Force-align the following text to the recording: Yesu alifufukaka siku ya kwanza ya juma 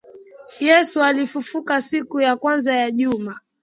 Yesu 0.59 1.03
alifufukaka 1.03 1.81
siku 1.81 2.21
ya 2.21 2.35
kwanza 2.35 2.75
ya 2.75 2.91
juma 2.91 3.39